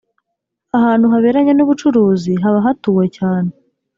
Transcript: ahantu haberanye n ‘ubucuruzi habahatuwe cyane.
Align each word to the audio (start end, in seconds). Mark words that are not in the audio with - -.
ahantu 0.77 1.05
haberanye 1.13 1.51
n 1.55 1.59
‘ubucuruzi 1.65 2.33
habahatuwe 2.43 3.05
cyane. 3.17 3.49